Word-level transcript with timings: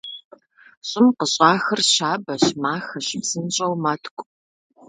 Щӏым 0.87 1.07
къыщӏахыр 1.17 1.81
щабэщ, 1.91 2.43
махэщ, 2.61 3.07
псынщӏэу 3.21 3.73
мэткӏу. 3.83 4.23